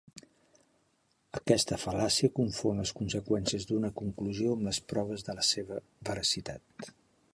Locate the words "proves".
4.95-5.29